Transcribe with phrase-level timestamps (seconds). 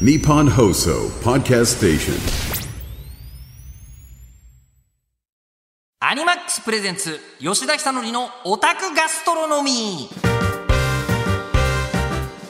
[0.00, 2.14] Nippon Hoso Podcast Station.
[6.00, 10.08] アニマックスプレゼンツ吉田久典のオタクガストロノミ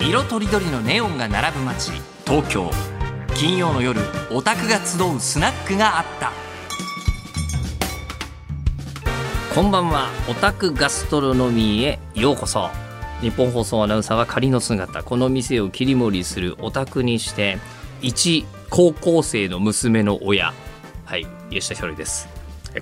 [0.00, 1.92] ー色とりどりのネオンが並ぶ街
[2.26, 2.70] 東京
[3.34, 4.00] 金曜の夜
[4.30, 6.32] オタクが集うスナックがあった。
[9.54, 12.83] こんばんはオタクガストロノミーへようこそ。
[13.24, 15.02] 日本放送アナウンサーは仮の姿。
[15.02, 17.56] この店を切り盛りするオタクにして
[18.02, 20.52] 一高校生の娘の親。
[21.06, 22.28] はい吉田ひろりです。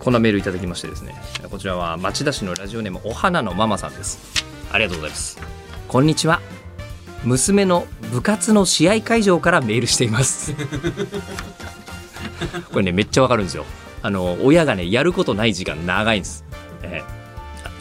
[0.01, 1.15] こんなメールいただきましてですね。
[1.49, 4.19] こちらは町田市のラジオネームお花のママさんです。
[4.73, 5.41] ありがとうございます。
[5.87, 6.41] こんにちは。
[7.23, 10.57] 娘の部活の試合会場からメールしています。
[12.73, 13.65] これねめっちゃわかるんですよ。
[14.03, 16.45] あの親がねやることない時間長いんです、
[16.83, 17.22] えー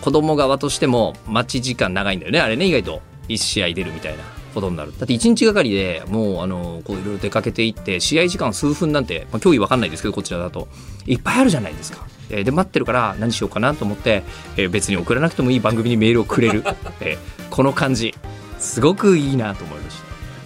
[0.01, 3.11] 子供側としても待ち時間長いんだよねあれね意外と。
[3.27, 10.67] 1試合出るみたいなことになるだって1日がかりでもうあのこういろいろ出かけていって試合時間数分なんて、まあ、競技わかんないですけどこちらだと。
[11.07, 14.23] いっぱいあるじゃないですかえーで待ってるから何しようかなと思って、
[14.57, 16.63] えー別に送らなくてもいい番組にメールをくれる、
[16.99, 18.15] えーこの感じ
[18.59, 19.97] すごくいいなと思いまし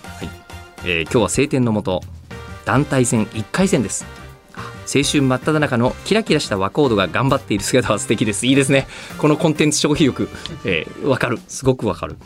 [0.01, 0.29] た、はい。
[0.85, 2.01] えー今日は晴天のもと
[2.63, 4.05] 団体戦1回戦です。
[4.85, 8.45] 青春真っ只中のキラキラした和コードが頑張っている姿は素敵です。
[8.45, 8.87] いいですね。
[9.17, 10.29] このコンテンツ消費力。
[10.63, 11.39] えー、かる。
[11.47, 12.17] すごくわかる、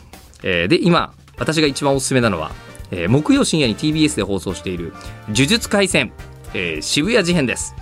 [0.42, 2.50] えーで今私が一番おすすめなのは、
[2.90, 4.92] えー木曜深夜に TBS で放送している
[5.28, 6.12] 呪術廻戦、
[6.54, 7.74] えー渋谷事変です。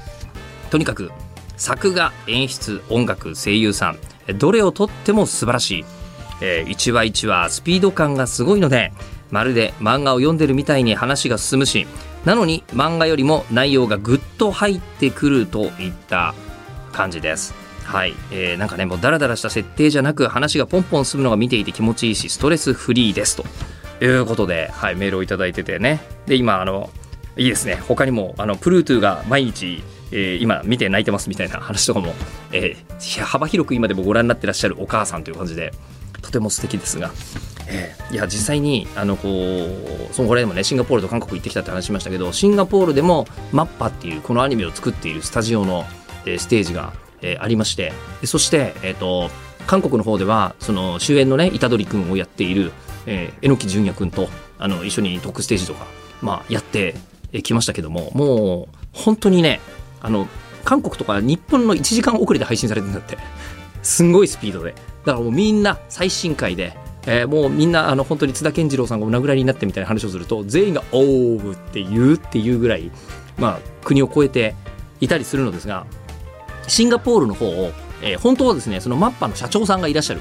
[0.71, 1.11] とにかく
[1.57, 3.99] 作画演出音楽声優さん。
[4.39, 5.85] どれをとっても素晴らしい、
[6.41, 8.93] えー一話一話スピード感がすごいので
[9.31, 11.87] まるで漫画を読んでるみたいに話が進むし
[12.29, 16.35] なのに漫画よりも内容がぐっと入ってくるといった
[16.93, 17.55] 感じです。
[17.85, 23.47] はい、えーなんかねもうダラダラした設定じゃなく話がポンポン進むのが見ていて気持ちいいしストレスフリーですと。
[24.05, 26.01] いうことで、はい、メールをいいててね。
[26.27, 26.91] で今あの
[27.39, 27.77] いいですね。
[27.77, 32.13] 他にもあのプルートゥーが毎日、えー今見て泣いてますみたいな話とかも、
[32.53, 35.73] えー幅広く今でもご覧になってらっしゃるお母さんという感じで
[36.23, 37.11] とても素敵ですが、
[37.69, 45.85] えーいや実際にあのこうそのこれでもねシンガポールと韓国行ってきたって話しましたけどシンガポールでもマッパっていうこのアニメを作っているスタジオの、
[46.25, 47.93] えーステージが、えーありまして
[48.25, 49.31] そして、えー、と
[49.67, 52.73] 韓国の方ではその主演のね虎杖君をやっている、
[53.05, 54.29] えー、榎木純也君と
[54.59, 55.87] あの一緒にトークステージとか、
[56.23, 56.95] まあ、やって
[57.43, 59.61] きましたけどももう本当にね
[60.01, 60.27] あの
[60.65, 63.19] 韓国とか日本の1時間遅れで配信されてるんだって。
[63.83, 64.75] すんごいスピードで。
[65.09, 66.77] だからもうみんな最新回で、
[67.07, 72.91] えーもうみんなあの本当に津田健次郎さんがお亡くなりになってみたいな話をすると全員が「おーブ」って言うっていうぐらい、
[73.39, 74.55] まあ、国を越えて
[75.01, 75.87] いたりするのですが
[76.67, 80.21] シンガポールの方を、えー本当はですねそのマッパの社長さんがいらっしゃる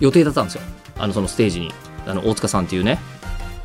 [0.00, 0.62] 予定だったんですよ。
[0.98, 1.72] あのそのステージに。
[2.08, 2.98] あの大塚さんっていうね、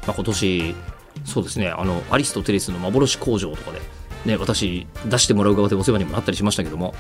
[0.06, 0.76] まあ、今年
[1.24, 3.80] そうですねあのアリストテレスの幻工場とかで、
[4.26, 6.94] ね、私出してもらう側でお世話にもなったりしましたけども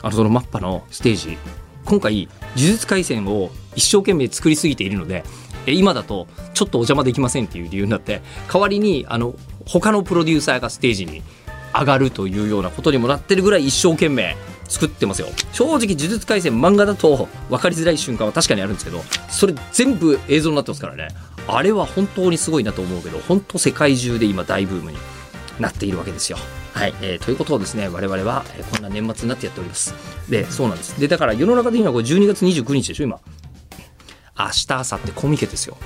[0.00, 1.38] あのそのマッパのステージ
[1.84, 5.24] 今回呪術廻戦を一生懸命作りすぎているので
[5.66, 9.34] 今だとちょっとお邪魔できませんっていう理由になって代わりにあの
[9.66, 11.22] 他のプロデューサーがステージに
[11.72, 14.36] 上がるというようなことにもなってるぐらい一生懸命
[14.68, 21.08] 作ってますよ正直呪術廻戦漫画だと分かりづらい瞬間は確かにあるんですけどそれ全部映像になってますからね
[21.48, 24.98] あれは本当にすごいなと思うけど本当世界中で今大ブームに
[25.58, 26.38] なっているわけですよ。
[26.72, 29.94] はい、えーということをですね我々は、えーこんな年末になってやっております。
[30.28, 33.20] でそうなんですでだから世の中的にはこれ12月29日でしょ今
[34.38, 35.76] 明日明後日コミケですよ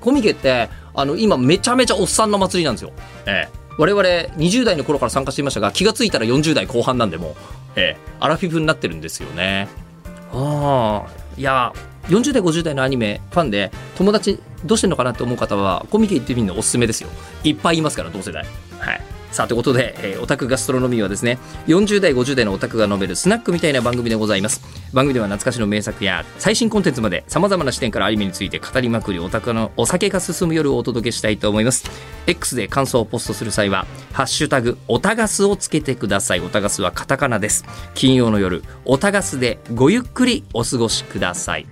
[0.00, 2.92] コミケってあの今めちゃめちゃおっさんの祭りなんですよ。
[3.26, 4.06] ええ我々
[4.36, 7.34] 20代の頃から参加していましたが気がついたら40代後半なんでもう、
[7.76, 9.68] ええアラフィフになってるんですよね。
[10.32, 11.72] ああいや
[12.08, 17.08] 40代50代のアニメファンで友達どうしてんのかなって思う方はコミケ行ってみるのおすすめですよ。
[17.44, 18.44] いっぱいいますから同世代。
[18.78, 24.62] はいさあということで、えーオタクガストロノミーはですね40代50代のオタクが飲めるスナックみたいな番組でございます。
[24.92, 31.90] 番組では懐かしの名作や最新コンテンツまでさまざまな視点からアニメについて語りまくりオタクのお酒が進む夜をお届けしたいと思います。
[32.26, 36.40] X で感想をポストする際は「ハッシュタグオタガス」をつけてください。
[36.40, 37.64] オタガスはカタカナです。
[37.94, 41.66] 金曜の夜オタガスでごゆっくりお過ごしください。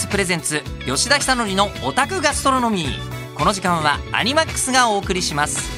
[0.00, 3.34] クスプレゼンツ吉田久典のオタクガストロノミー。
[3.34, 5.68] この時間はアニマックスがお送りします。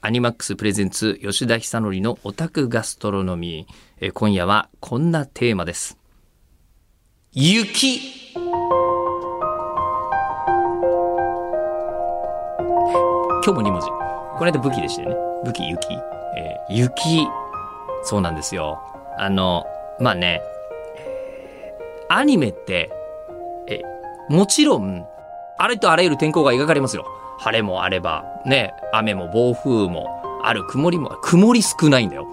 [0.00, 3.74] アニマックスプレゼンツ吉田久典のオタクガストロノミー。
[4.00, 5.98] え今夜はこんなテーマです。
[7.32, 8.32] 雪。
[8.34, 8.42] 今
[13.44, 13.86] 日も2文字。
[13.88, 15.16] この間武器でしたよね。
[15.44, 15.92] 武器雪、
[16.38, 17.28] えー雪。
[18.02, 18.80] そうなんですよ。
[19.18, 19.66] あの、
[20.00, 20.40] まあね、
[22.12, 22.90] アニメって、
[23.68, 23.82] え、
[24.28, 25.06] もちろん、
[25.58, 27.06] あれとあらゆる天候が描かれますよ。
[27.38, 30.08] 晴れもあれば、ね、雨も暴風も
[30.42, 32.26] ある、曇りも、曇り少ないんだよ。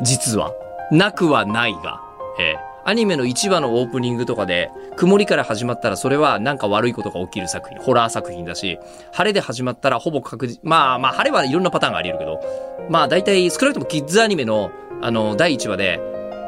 [0.00, 0.54] 実は。
[0.90, 2.00] なくはないが。
[2.40, 8.78] えアニメの1話のオープニングとかで、曇りから始まったらそれはなんか悪いことが起きる作品、ホラー作品だし、
[9.12, 14.70] 晴れで始まったらほぼ確実、まあまあ晴れはいろんなパターンがあり得るけど、まあ大体少なくともキッズアニメの
[15.02, 16.00] あの第1話で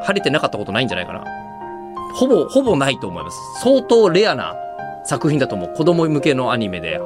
[0.03, 1.44] 晴れてなかったことないんじゃないかな。
[2.15, 3.37] ほぼ、ほぼないと思います。
[3.61, 4.55] 相当レアな
[5.03, 5.73] 作品だと思う。
[5.75, 6.99] 子供向けのアニメで。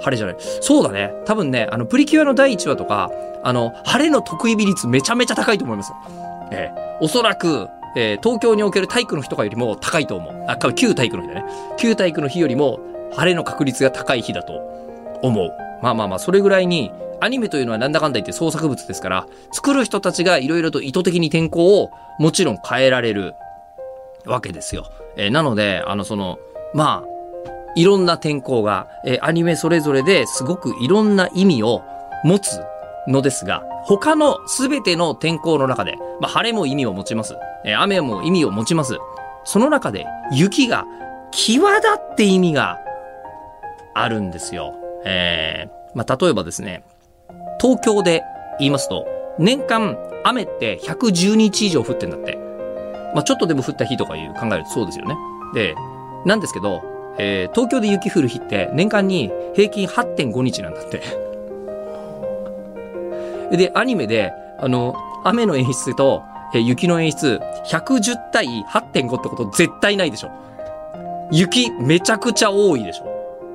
[0.00, 0.36] 晴れじゃない。
[0.38, 1.12] そうだね。
[1.26, 3.10] 多分ね、あの、プリキュアの第1話とか、
[3.42, 5.92] あの、晴れの得意日率めちゃめちゃ高いと思います。
[6.50, 10.44] ええおそらく、えー東京における体育の日とかよりも高いと思う。
[10.48, 11.44] あ、か旧体育の日だね。
[11.78, 12.80] 旧体育の日よりも
[13.12, 14.60] 晴れの確率が高い日だと
[15.22, 15.50] 思う。
[15.82, 16.92] まあまあまあ、それぐらいに、
[17.22, 23.34] アニメというのはなんだかんだ言って創作物ですから、作る人たちがいろいろと意図的に天候をもちろん変えられる
[24.26, 24.90] わけですよ。
[25.16, 26.38] えーなので、あの、その、
[26.74, 27.10] まあ、
[27.76, 31.82] いろんな天候が、えーアニメそれぞれですごくいろんな意味を
[32.24, 32.60] 持つ
[33.08, 37.36] のですが、他のすべての天候の中で、まあ、晴れも意味を持ちます。
[37.64, 38.98] えー雨も意味を持ちます。
[39.44, 40.84] その中で雪が
[41.32, 42.78] 際立って意味が
[43.94, 44.74] あるんですよ。
[45.04, 46.82] えーまあ、例えばですね、
[47.60, 48.22] 東京で
[48.58, 49.06] 言いますと、
[49.38, 52.38] 年間雨って110日以上降ってんだって。
[53.14, 55.16] まあ、ちょっとでも降った日とかいう考えるとそうですよね。
[55.54, 55.74] で、
[56.24, 56.82] なんですけど、
[57.18, 61.02] えー東京で雪降る日って年間に平均8.5日なんだって。
[63.56, 66.22] で、アニメで、あの、雨の演出と、
[66.54, 70.30] えー雪の演出、110対8.5ってこと絶対ないでしょ。
[71.32, 73.06] 雪めちゃくちゃ多いでしょ。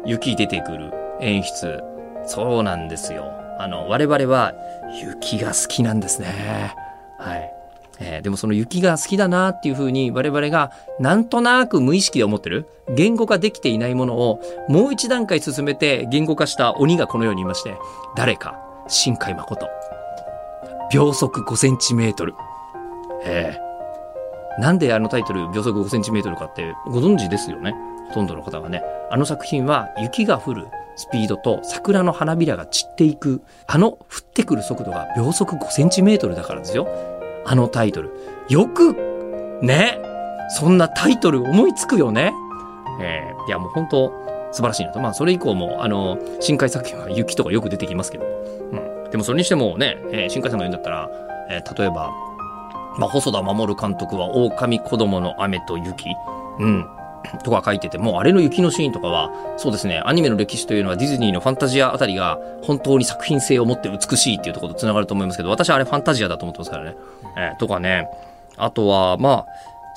[0.06, 1.84] 雪出てくる演出。
[2.26, 3.26] そうなんですよ。
[3.60, 4.54] あの、我々は
[5.02, 6.74] 雪が好きなんですね。
[7.18, 7.54] はい。
[8.00, 17.78] えーでもその雪が好きだなっていう風に我々がなんとなく無意識で思ってる言語化できていないものをもう一段階進めて言語化した鬼がこの世にいまして
[18.16, 19.68] 誰か新海誠。
[20.94, 22.36] 秒速5センチメートル。
[23.24, 27.74] ええなんであのタイトル秒速5センチメートルかってご存知ですよね？
[28.10, 28.84] ほとんどの方がね。
[29.10, 36.88] あの作品は雪が降るスピードと桜の花びらが散っていくあの降ってくる速度が秒速5センチメートルだからですよ。
[37.46, 38.12] あのタイトル。
[38.50, 38.94] よく、
[39.62, 40.00] ね、
[40.58, 42.34] そんなタイトル思いつくよね。
[43.00, 44.12] えーいやもう本当
[44.52, 45.00] 素晴らしいなと。
[45.00, 48.26] まあそれ以降も、あの、深海作品は雪とかよく出てきますけど。
[48.26, 49.12] うん。
[49.12, 51.10] でもそれにしてもね、えー新海さんが言うんだったら、
[51.50, 52.12] えー例えば、
[52.98, 56.10] まあ細田守監督は狼子供の雨と雪。
[56.60, 56.88] うん。
[57.44, 66.96] とか書いてて、もうあれの雪のシーンとかは、そうですね、アニメの歴史というのはディズニーのファンタジアあたりが本当に作品性を持って美しいっていうところと繋がると思いますけど、私はあれファンタジアだと思ってますからね。
[67.38, 68.10] えーとかね、
[68.58, 69.46] あとは、まあ、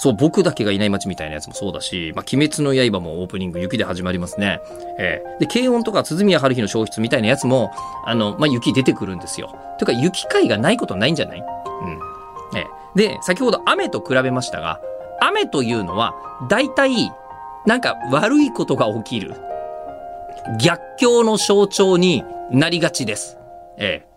[0.00, 4.60] そう、僕だけがいない街みたいなやつもそうだし、まあ、鬼滅の刃もオープニング雪で始まりますね。
[4.98, 7.72] えーで、軽音とか鈴宮春日の消失みたいなやつも、
[8.04, 9.54] あの、まあ、雪出てくるんですよ。
[9.78, 11.38] というか、雪界がないことないんじゃない？
[11.40, 11.48] うん。
[12.58, 14.80] えーで、先ほど雨と比べましたが、
[15.20, 16.14] 雨というのは、
[16.48, 17.12] 大体、
[17.66, 19.34] なんか悪いことが起きる。
[20.60, 23.36] 逆境の象徴になりがちです。
[23.76, 24.08] ええ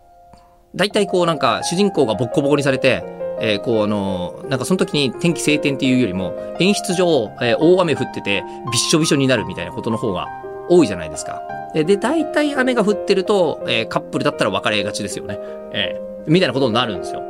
[0.74, 3.04] 大体こうなんか主人公がボッコボコにされて、
[3.40, 10.28] えーこうあのなんかその時に天気晴天っていうよりも演出上、えー大雨降っててびっしょびしょになるみたいなことの方が
[10.68, 11.42] 多いじゃないですか。
[11.74, 15.38] で、で大体雨が降ってると、えーカップルだったら別れがちですよね。
[15.72, 17.22] えーみたいなことになるんですよ。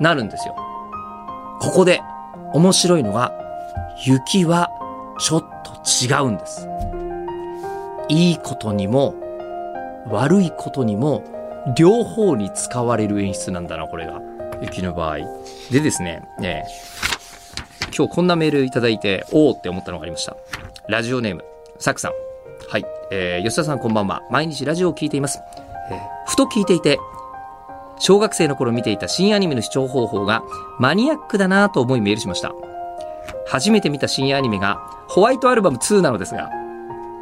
[0.00, 0.56] なるんですよ。
[1.60, 2.00] ここで
[2.54, 3.32] 面白いのが
[4.06, 4.70] 雪は
[5.18, 6.68] ちょっと違うんです。
[8.08, 9.14] いいことにも
[10.08, 11.22] 悪いことにも
[11.76, 14.20] 両方に使われる演出なんだな、これが。
[14.60, 15.18] 雪の場合。
[15.70, 16.64] でですね、ね
[17.96, 20.36] 今日こんなメールいただいて、おーって思ったのがありました。
[20.88, 21.44] ラジオネーム、
[21.78, 22.12] サクさん。
[22.68, 22.84] はい。
[23.10, 24.22] えー吉田さんこんばんは。
[24.30, 25.40] 毎日ラジオを聞いています。
[25.90, 26.98] えーふと聞いていて、
[27.98, 30.42] 小学生の頃見ていた新アニメの視聴方法が
[30.78, 32.52] マニアックだなと思いメールしました。
[33.46, 34.76] 初めて見た新アニメが
[35.08, 36.50] ホワイトアルバム2なのですが、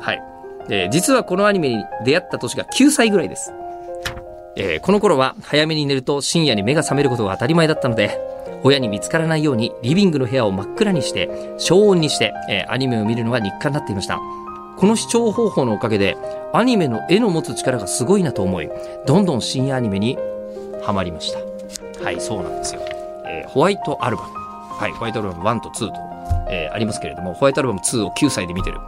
[0.00, 0.22] はい。
[0.70, 3.52] えー実はこのアニメに出会った年が9歳ぐらいです。
[4.56, 8.18] えーこの頃は早めに寝ると深夜に目が覚めることが当たり前だったので、
[8.64, 11.28] 親に見つからないようにリビングの部屋を真っ暗にして、
[11.58, 14.18] 消音にして、えーアニメを見るのが日課になっていました。
[14.76, 16.16] この視聴方法のおかげで、
[16.52, 18.68] アニメの絵の持つ力がすごいなと思い、
[19.06, 20.18] どんどん深夜アニメに
[20.82, 22.04] ハマりました。
[22.04, 22.80] はい、そうなんですよ。
[23.26, 24.28] えーホワイトアルバム。
[24.78, 25.94] はい、ホワイトアルバム1と2と、
[26.50, 28.78] えーありますけれども、ホワイトアルバム2を9歳で見てる。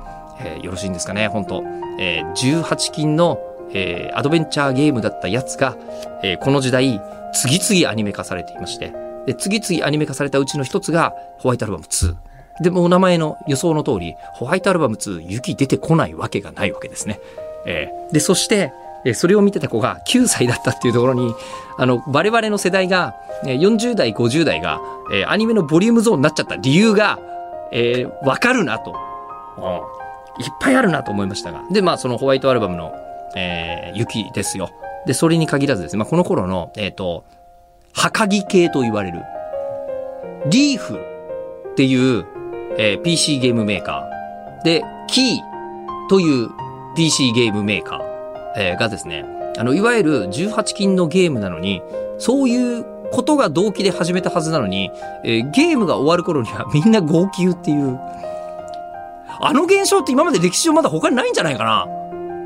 [0.40, 1.62] えーよろしいんですかね、本当
[1.98, 3.38] えー18金の、
[3.74, 5.76] えーアドベンチャーゲームだったやつが、
[6.22, 7.00] えーこの時代、
[7.32, 8.92] 次々アニメ化されていまして、
[9.26, 12.14] で次々アニメ化されたうちの一つがホワイトアルバム2。
[12.62, 17.18] でもお名前の予想の通り、ホワイトアルバム2、雪出てこないわけがないわけですね。
[17.66, 18.72] えーで、そして、
[19.14, 21.34] それを見てた子が9歳だったっていうところに、
[21.76, 23.14] あの、我々の世代が、
[23.44, 24.80] 40代、50代が、
[25.26, 27.18] アニメのボリュームゾーンになっちゃった理由が、
[27.72, 28.94] えーわかるなと。
[29.58, 29.64] うん
[30.42, 31.62] いっぱいあるなと思いましたが。
[31.70, 32.92] で、まあ、そのホワイトアルバムの、
[33.36, 34.70] えー雪ですよ。
[35.06, 37.24] で、それに限らずですね、まあ、この頃の、えっ、と、
[37.92, 39.22] はかぎ系と言われる、
[40.50, 40.98] リーフ
[41.72, 42.26] っていう、
[42.78, 44.64] えー PC ゲームメーカー。
[44.64, 45.40] で、キー
[46.08, 46.48] という
[46.96, 48.00] PC ゲームメーカー、
[48.56, 49.24] えーがですね、
[49.58, 51.82] あの、いわゆる18金のゲームなのに、
[52.18, 54.90] そういうことが動機で始めたはずなのに、
[55.22, 57.98] えーゲームが終わる頃にはみんな号泣っていう、
[59.40, 61.86] あの現象って今まで歴史上まだ他にないんじゃないかな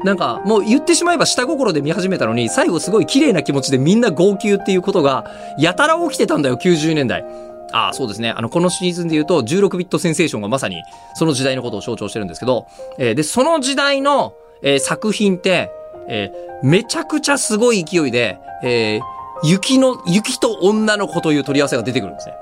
[0.05, 7.25] なんか、もう言ってしまえば下心で見始めたのに、最後すごい綺麗な気持ちでみんな号泣っていうことが、やたら起きてたんだよ、90年代。
[7.73, 8.31] ああ、そうですね。
[8.31, 10.83] あの、このシーズンで言うと、16ビットセンセーションがまさに、
[11.14, 12.67] その時代のことを象徴してるんですけど、
[12.99, 15.71] えーで、その時代の、えー作品って、
[16.09, 19.00] えーめちゃくちゃすごい勢いで、え
[19.45, 22.35] 雪の、雪と女の子という取り合わせが出てくるんですね。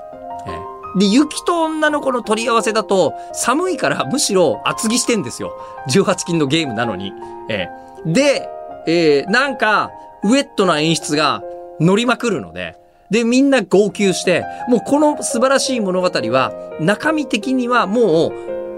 [0.47, 5.51] えで、雪と女の子の取り合わせだと、寒いからむしろ厚着してんですよ。
[5.89, 7.13] 18金のゲームなのに。
[7.49, 8.47] えーで、
[8.87, 9.91] えーなんか、
[10.23, 11.41] ウェットな演出が
[11.79, 12.75] 乗りまくるので、
[13.09, 18.33] で、みんな号泣して、もうこの素晴らしい物語は、中身的にはもう、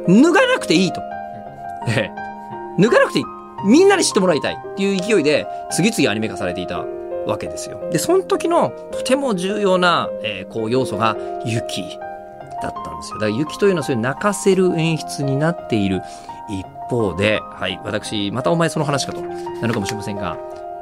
[0.08, 1.02] 脱がなくていいと。
[1.88, 3.26] えー脱がなくていい。
[3.66, 6.86] みんなに知ってもらいたいっていう勢いで、次々アニメ化されていた
[7.28, 7.90] わけですよ。
[7.92, 11.84] で、その時のとても重要な、えーこう要素が雪
[12.62, 13.20] だったんですよ。
[13.20, 16.02] だから雪というのはそういう泣かせる演出になっている
[16.50, 20.38] 一方で、はい、私、またお前その話かとなるかもしれませんが、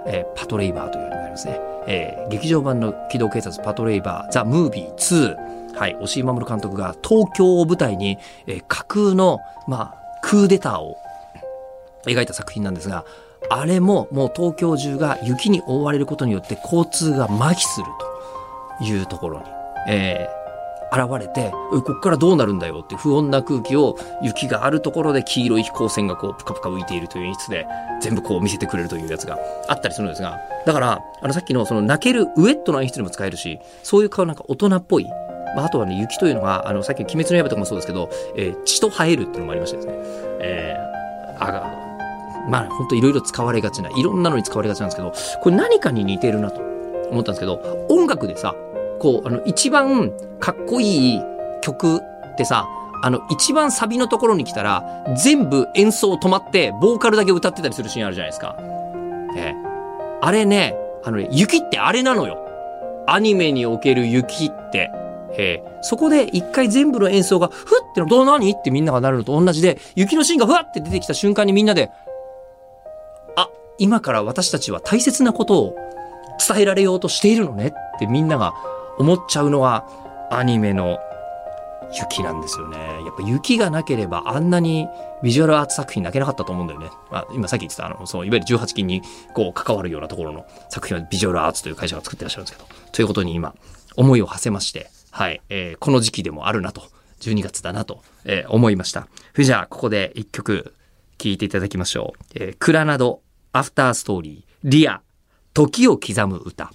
[0.06, 1.60] えーパトレイバーというのがありますね。
[1.88, 5.58] えー劇場版の機動警察パトレイバー、ザ・ムービー2。
[5.76, 10.98] はい、押井守監督が東京を舞台に、えー架空の、まあ、クーデターを
[12.06, 13.06] 描いた作品なんですが、
[13.50, 17.86] あれももう東京中が雪に覆われることによって交通が麻痺する
[18.80, 19.46] というところに、
[19.90, 20.37] えー
[20.92, 22.82] 現れて、おいこっからどうなるんだよ？
[22.82, 27.68] って不穏な空気を雪があるところで黄色い飛行船がこうプカプカ浮いているという演出で
[28.02, 35.06] 全部こう見せてくれるというやつがあったりするんですが、だから、あのさっきのその泣けるウェットな演出にも使えるし、そういう顔なんか大人っぽい、
[35.56, 39.94] まあ、あとはね、雪というのが、あの、さっきの鬼滅の刃とかもそうですけど、えー血と生えるっていうのもありましてですね、
[40.42, 41.72] えー、あが、
[42.50, 46.62] まあ、本当いろいろ使われがちな、いろんなのに使われがちなんですけど、これ何かに似てるなと
[47.10, 48.56] 思ったんですけど、音楽でさ、
[49.00, 51.22] こう、あの、一番かっこいい
[51.62, 52.68] 曲ってさ、
[53.04, 54.84] あの、一番サビのところに来たら、
[55.24, 58.56] 全部演奏止まって、ボーカルだけ歌ってたりするシーンあるじゃないですか。
[59.36, 59.68] ええ
[60.20, 62.40] あれね、あのね、雪ってあれなのよ。
[63.08, 64.92] アニメにおける雪って。
[65.34, 68.52] ええそこで一回全部の演奏が、ふっての、どう何？
[68.52, 71.92] ってみんながなるのと同じで、雪のシーンがふわって出てきた瞬間にみんなで、
[73.36, 75.76] あ、今から私たちは大切なことを
[76.48, 78.56] 伝えられようとしているのねってみんなが
[78.98, 79.88] 思っちゃうのは
[80.32, 81.00] アニメの
[81.94, 82.78] 雪なんですよね。
[82.78, 84.88] やっぱ雪がなければあんなに
[85.24, 86.90] ビジュアルアーツ作品泣けなかったと思うんだよね。
[87.10, 89.02] まあ、今さっき言ってたあの、そう、いわゆる18金に
[89.34, 93.56] こう関わるようなところの作品はビジュアルアーツという会社が作ってらっしゃるんですけど、ということに今
[93.96, 96.84] 思いを馳せまして、はい、えーこの時期でもあるなと、
[97.22, 99.08] 12月だなと、えー思いました。
[99.38, 100.74] じゃあ、ここで一曲
[101.18, 102.24] 聴いていただきましょう。
[102.36, 103.22] えークラナド、
[103.54, 105.02] アフターストーリー、リア、
[105.54, 106.72] 時を刻む歌。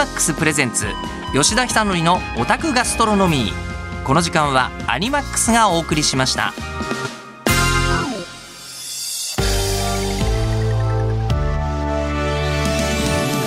[0.00, 0.86] マックスプレゼンツ
[1.34, 4.06] 吉田久典のオタクガストロノミー。
[4.06, 6.54] この時間はアニマックスがお送りしました。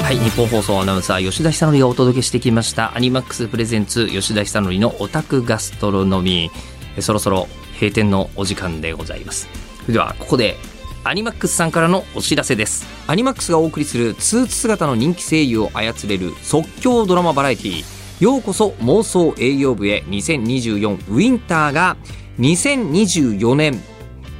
[0.03, 2.95] はい日本放送アナウンサー吉田久典がお届けしてきました。
[2.95, 7.01] アニマックスプレゼンツ吉田久典のオタクガストロノミー。
[7.01, 9.49] そろそろ閉店のお時間でございます。
[9.89, 10.57] ではここで
[11.05, 12.85] アニマックスさんからのお知らせです。
[13.07, 17.83] アニマックスがお送りするスーツ姿の人気声優を操れる即興ドラマバラエティ
[18.23, 21.97] ようこそ妄想営業部へ2024ウィンターが
[22.39, 23.73] 2024年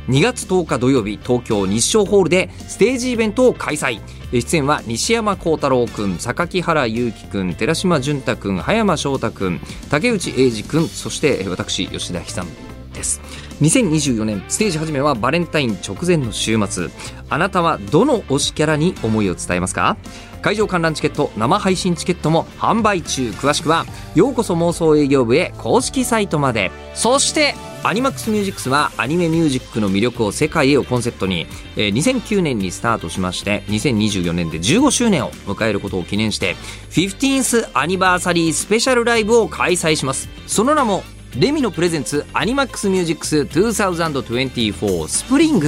[0.08, 4.00] 2月10日土曜日東京日照ホールでステージイベントを開催。
[4.32, 9.60] 出演は西山幸太郎くん榊原裕樹くん寺島淳太くん葉山翔太くん
[9.92, 12.63] 竹内英二くんそして私吉田久典
[12.94, 13.22] です。
[13.62, 16.90] 2024年ステージ始めはバレンタイン直前の週末。
[17.30, 19.98] あなたはどの推しキャラに思いを伝えますか？
[20.42, 23.30] 会場観覧チケット生配信チケットも販売中。
[23.30, 26.72] 詳しくはようこそ妄想営業部へ公式サイトまで。
[26.94, 36.56] そしてアニマックスミュージックスはアニメミュージックの魅力を世界へをコンセプトに、えー2009年にスタートしまして2024年で15周年を迎えることを記念して
[36.92, 40.30] 15th アニバーサリースペシャルライブを開催します。
[40.48, 41.04] その名も
[41.38, 45.68] レミのプレゼンツアニマックスミュージックス2024スプリング。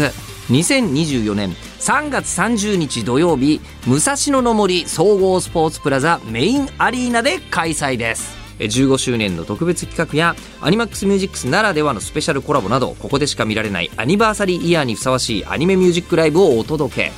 [0.49, 8.37] 2024年3月30日土曜日武蔵野の森総合スポーツプラザメインアリーナで開催です。
[8.59, 17.11] 15周年の特別企画やアニマックスミュージックスならではのスペシャルコラボなどここでしか見られないアニバーサリーイヤーにふさわしいアニメミュージックライブをお届け。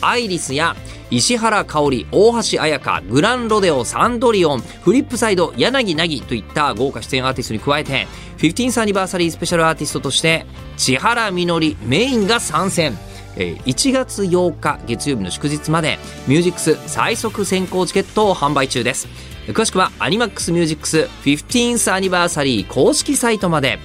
[0.00, 0.74] アイリスや
[1.10, 8.06] 石原香織大橋彩香グランロデオサンドリオンフリップサイド柳凪といった豪華出演アーティストに加えて
[8.38, 10.46] 15th アニバーサリースペシャルアーティストとして
[10.76, 12.96] 千原みのりメインが参戦。
[13.36, 19.08] 1月8日月曜日の祝日までミュージックス最速先行チケットを販売中です。
[19.48, 23.78] 詳しくはアニマックスミュージックス 15th アニバーサリー公式サイトまで。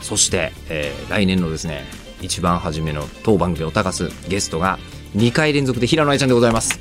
[0.00, 1.84] そして、えー来年のですね
[2.22, 4.78] 一番初めの当番組を高すゲストが
[5.16, 6.78] 2回連続で平野愛ちゃんでございます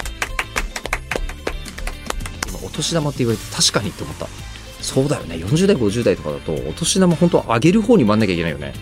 [2.49, 4.27] 今お年玉って言われて確かにって思った
[4.81, 8.73] そうだよね40代50代とかだとお年玉本当上げる方に回んなきゃいけないよね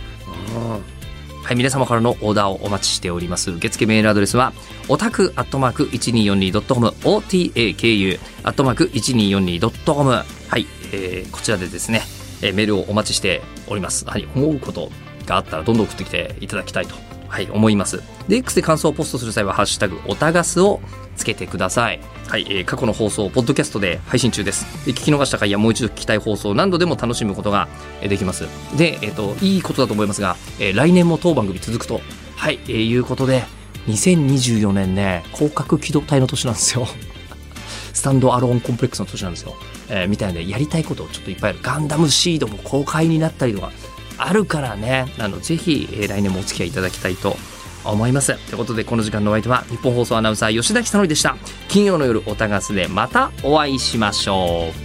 [1.46, 3.52] はい、皆様からのオーダーをお待ちしております。
[3.52, 4.52] 受付メールアドレスは、
[4.90, 10.10] オタクアットマーク 1242.com、otaku アットマーク 1242.com。
[10.10, 10.24] は
[10.58, 12.02] い、えーこちらでですね、
[12.42, 14.06] えーメールをお待ちしております。
[14.06, 14.90] はい、思うこと
[15.28, 16.96] があったらどんどん送ってきていただきたいと、
[17.28, 18.02] はい、思います。
[18.28, 20.80] で、X で感想をポストする際は、ハッシュタグ、オタガスを
[21.16, 22.00] つけてください。
[22.28, 24.66] はい、えー過去の放送、ポッドキャストで配信中です。
[24.86, 27.68] で聞き逃した回やもう一度聞きたい放送、何度でも楽しむことが
[28.02, 28.46] できます。
[28.78, 32.02] で、えっ、と、いいことだと思いますが、えー来年も当番組続くと、
[32.36, 33.44] はい、えーいうことで、
[33.88, 36.88] 2024年ね、広角機動隊の年なんですよ。
[37.94, 39.56] スタンドアローンコンプレックスの年なんですよ。
[39.90, 41.60] えーみたいなね、やりたいことちょっといっぱいある。
[41.62, 43.72] ガンダムシードも公開になったりとか、
[44.18, 47.38] あるからね、あの、ぜひ、えー来年もお付き合いいただきたいと
[47.84, 48.36] 思います。
[48.48, 51.36] ということで、この時間のお相手は、日本放送アナウンサー吉田久典でした。
[51.68, 54.85] 金曜の夜、おたがすでまたお会いしましょう。